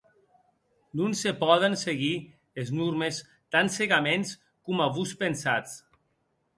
Non 1.01 1.11
se 1.21 1.33
pòden 1.43 1.73
seguir 1.83 2.15
es 2.63 2.69
normes 2.79 3.15
tan 3.57 3.73
cègaments 3.77 4.29
coma 4.65 4.87
vos 4.99 5.11
pensatz. 5.25 5.69